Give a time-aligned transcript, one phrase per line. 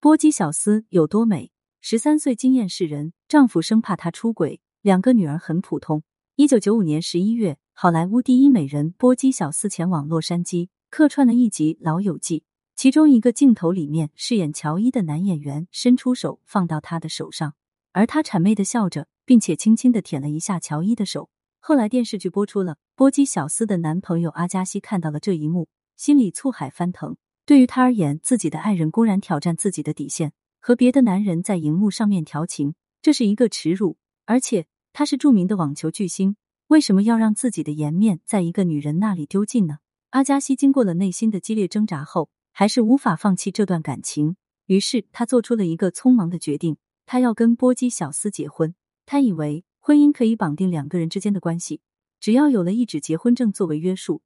[0.00, 1.50] 波姬小丝有多美？
[1.80, 6.04] 十三岁惊艳世人，丈夫生怕她出轨，两个女儿很普通。
[6.36, 12.40] 一九九五年十一月，好莱坞第一美人波姬小丝前往洛杉矶，客串了一集《老友记》。
[12.76, 17.54] 其中一个镜头里面，饰演乔伊的男演员伸出手放到她的手上，
[17.90, 21.28] 而她谄媚的笑着，并且轻轻的舔了一下乔伊的手。
[21.58, 27.16] 后来电视剧播出了，波姬小丝的男朋友阿加西看到了这一幕，心里醋海翻腾。
[27.48, 33.96] 对于他而言，自己的爱人公然挑战自己的底线，和别的男人在荧幕上面调情，这是一个耻辱。
[34.26, 39.78] 而且他是著名的网球巨星，为什么要让自己的颜面在一个女人那里丢尽呢？
[40.10, 42.28] 阿加西经过了内心的激烈挣扎后。
[42.52, 46.76] 还是无法放弃这段感情，于是他做出了一个匆忙的决定，
[47.06, 48.74] 他要跟波姬小丝结婚。
[49.06, 51.80] 他以为婚姻可以绑定两个人之间的关系，
[52.20, 54.20] 只要有了一纸结婚证作为约束，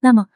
[0.00, 0.28] 那么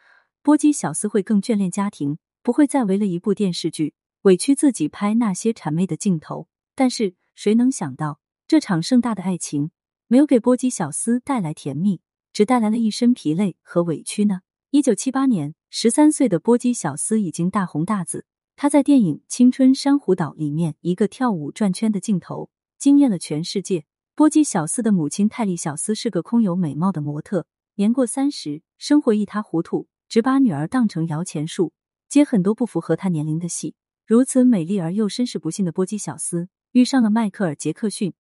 [0.42, 6.48] 波姬小丝会更眷恋家庭，不会再为了一部电视剧委屈自己拍那些谄媚的镜头。
[6.74, 9.70] 但是谁能想到，这场盛大的爱情
[10.06, 12.00] 没有给波姬小丝带来甜蜜，
[12.32, 14.40] 只带来了一身疲累和委屈呢？
[14.70, 15.54] 一九七八年。
[15.68, 18.24] 十三岁的波姬小丝已经大红大紫，
[18.56, 23.84] 她在电影《青春珊瑚岛》里面一个跳舞转圈的镜头惊艳了全世界。
[24.14, 31.74] 波姬小丝的母亲泰利小斯是个空有美貌的模特，年过三十，生活一塌糊涂，只把女儿当成摇钱树，
[32.08, 33.74] 接很多不符合她年龄的戏。
[34.06, 38.14] 如此美丽而又身世不幸的波姬小斯遇上了迈克尔·杰克逊，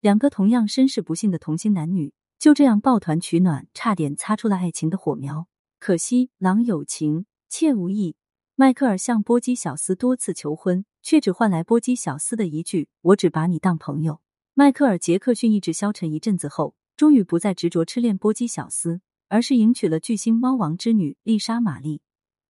[0.00, 5.46] 两个同样身世不幸的童心男女就这样抱团取暖，差点擦出了爱情的火苗。
[5.78, 8.16] 可惜，郎有情，妾无意。
[8.56, 14.20] 迈克尔向波姬小斯多次求婚，却只换来波姬小斯的一句：“我只把你当朋友。”
[14.54, 22.00] 迈克尔·杰克逊意志消沉一阵子后，终于不再执着痴恋波姬小斯，而是迎娶了巨星猫王之女丽莎·玛丽。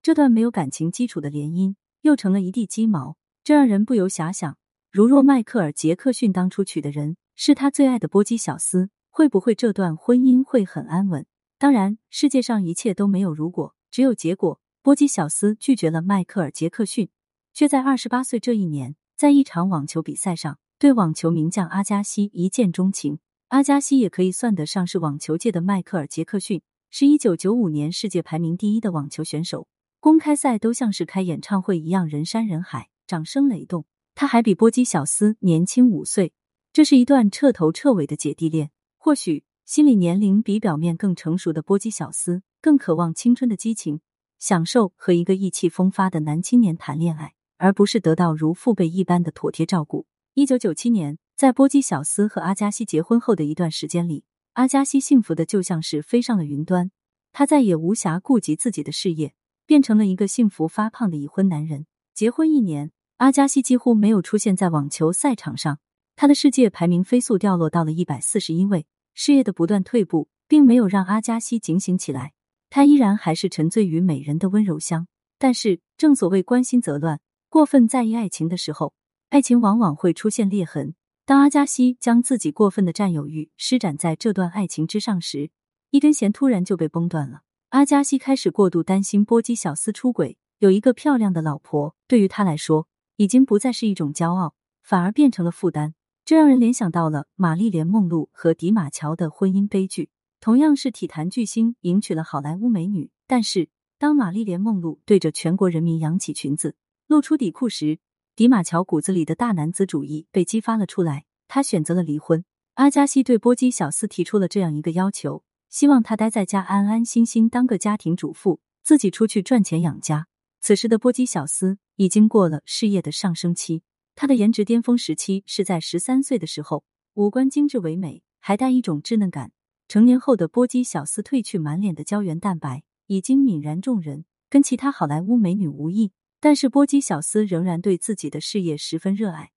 [0.02, 3.16] 这段没有感情基础的联姻，又成了一地鸡毛。
[3.44, 4.56] 这让人不由遐想：
[4.91, 11.26] 如若迈克尔·杰克逊当初娶的人是他最爱的波基小斯，会不会这段婚姻会很安稳？
[11.59, 14.60] 当然，世界上一切都没有如果，只有结果。
[14.81, 17.10] 波基小斯拒绝了迈克尔·杰克逊，
[17.53, 23.19] 却在二十八岁这一年，在一场网球比赛上，对网球名将阿加西一见钟情。
[23.48, 29.66] 阿加西也可以算得上是网球界的迈克尔·杰克逊，是一九九五年世界排名第一的网球选手。
[30.00, 33.84] 公开赛都像是开演唱会一样，人山人海，掌声雷动。
[34.14, 36.32] 他还比波姬小斯年轻五岁，
[36.72, 38.70] 这是一段彻头彻尾的姐弟恋。
[38.97, 39.44] 或许。
[39.69, 44.00] 心理年龄比表面更成熟的波姬小斯，更渴望青春的激情，
[44.38, 50.06] 享受和一个意气风发的男青年谈恋爱，而不是得到如父辈一般的妥帖照顾。
[50.32, 56.91] 一九九七年，在波姬小斯和阿加西结婚后的一段时间里，阿加西幸福的就像是飞上了云端，
[57.30, 59.34] 他再也无暇顾及自己的事业，
[59.68, 61.84] 变成了一个幸福发胖的已婚男人。
[62.14, 65.78] 结婚一年，阿加西几乎没有出现在网球赛场上，
[66.16, 68.86] 他的世界排名飞速掉落到了一百四十一位。
[69.12, 72.32] 事业的不断退步，并没有让阿加西警醒起来，
[72.70, 75.06] 他依然还是沉醉于美人的温柔乡。
[75.38, 78.94] 但是，正所谓关心则乱，过分在意爱情的时候，
[79.28, 80.94] 爱情往往会出现裂痕。
[81.26, 85.50] 当阿加西将自己过分的占有欲施展在这段爱情之上时，
[85.90, 87.42] 一根弦突然就被崩断了。
[87.70, 95.94] 阿加西开始过度担心波姬小丝出轨，有一个漂亮的老婆，对于他来说，已经不再是一种骄傲，反而变成了负担。
[96.24, 100.08] 这让人联想到了玛丽莲梦露和迪马乔的婚姻悲剧。
[100.40, 103.68] 同样是体坛巨星，迎娶了好莱坞美女，但是
[103.98, 106.74] 当玛丽莲梦露对着全国人民扬起裙子，
[107.06, 107.98] 露出底裤时，
[108.34, 111.26] 迪马乔骨子里的大男子主义被激发了出来。
[111.46, 112.42] 他选择了离婚。
[112.74, 120.26] 阿加西对波姬小斯提出了这样一个要求，希望他待在家安安心心当个家庭主妇，自己出去赚钱养家。
[120.60, 123.82] 此时的波姬小丝已经过了事业的上升期。
[124.14, 126.84] 她的颜值巅峰时期是在十三岁的时候，
[127.14, 129.52] 五官精致唯美，还带一种稚嫩感。
[129.86, 136.12] 成年后的波姬小丝褪去满脸的胶原蛋白，已经泯然众人，跟其他好莱坞美女无异。
[136.40, 139.50] 但是波姬小丝仍然对自己的事业十分热爱，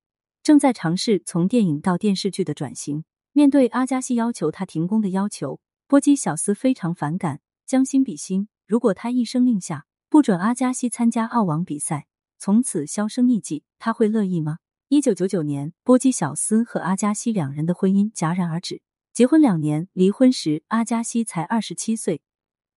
[0.43, 3.03] 正在尝试从电影到电视剧的转型。
[3.33, 5.59] 面对阿加西要求他停工的要求，
[5.91, 12.07] 波姬小斯非常反感，将心比心，如果他一声令下，不准阿加西参加澳网比赛。
[12.39, 14.59] 从此销声匿迹，他会乐意吗？
[14.87, 18.81] 一九九九年，波姬小斯和阿加西两人的婚姻戛然而止。
[19.11, 22.21] 结婚两年，离婚时阿加西才二十七岁。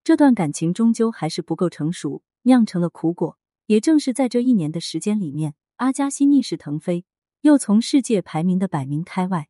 [0.02, 3.38] 这段感情终究还是不够成熟，酿成了苦果。
[3.66, 7.04] 也正是在这一年的时间里面，阿加西逆势腾飞，
[7.42, 9.46] 又从世界排名的百名开外，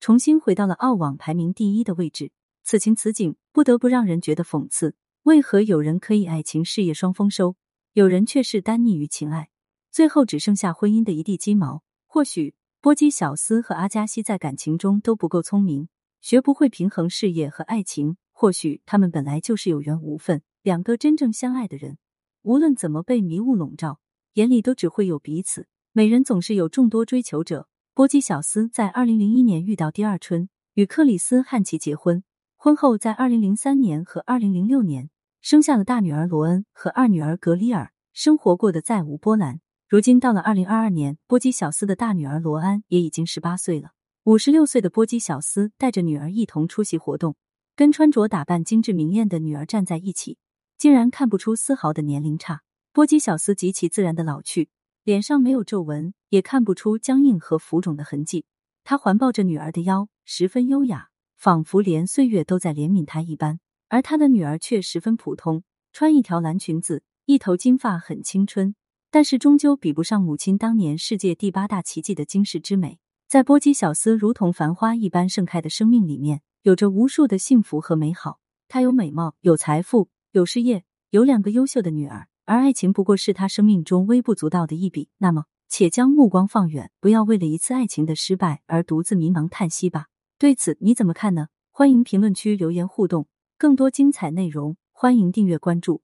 [0.00, 2.32] 重新回到了澳网排名第一的位置。
[2.64, 4.94] 此情此景，不得不让人觉得讽刺：
[5.24, 7.56] 为何有人可以爱情事业双丰收，
[7.92, 9.50] 有人却是单溺于情爱？
[9.90, 11.82] 最后只剩下婚姻的一地鸡毛。
[12.06, 15.88] 或许波姬小丝和阿加西在感情中都不够聪明，
[16.20, 18.16] 学不会平衡事业和爱情。
[18.32, 20.42] 或许他们本来就是有缘无分。
[20.62, 21.98] 两个真正相爱的人，
[22.42, 24.00] 无论怎么被迷雾笼罩，
[24.34, 25.66] 眼里都只会有彼此。
[25.92, 27.68] 美人总是有众多追求者。
[27.94, 32.24] 波姬小丝在二零零一年遇到第二春，与克里斯汉奇结婚。
[32.64, 35.10] 婚后，在二零零三年和二零零六年
[35.40, 39.60] 生下了大女儿罗恩和二女儿格里尔，生活过得再无波澜。
[39.88, 43.90] 如今到了二零二二年，波姬小丝的大女儿罗安也已经十八岁了。
[44.22, 47.34] 五十六岁的波姬小丝带着女儿一同出席活动，
[47.74, 50.38] 跟穿着打扮精致明艳的女儿站在一起，
[50.78, 52.62] 竟然看不出丝毫的年龄差。
[52.92, 54.70] 波姬小丝极其自然的老去。
[55.02, 58.44] 脸上没有皱纹，也看不出僵硬和浮肿的痕迹。
[58.84, 61.08] 她环抱着女儿的腰，十分优雅，
[61.42, 63.58] 仿佛连岁月都在怜悯她一般。
[63.88, 68.76] 而她的女儿却十分普通，穿一条蓝裙子，一头金发，很青春，
[69.10, 73.00] 但是终究比不上母亲当年世界第八大奇迹的惊世之美。
[73.26, 78.38] 在波姬小丝如同繁花一般盛开的生命里面，有着无数的幸福和美好。
[78.68, 82.28] 她有美貌，有财富，有事业，有两个优秀的女儿。
[82.44, 90.06] 而爱情不过是他生命中微不足道的一笔，那么且将目光放远，不要为了一次爱情的失败而独自迷茫叹息吧。
[90.42, 91.46] 对此你怎么看呢？
[91.70, 96.02] 欢迎评论区留言互动，更多精彩内容欢迎订阅关注。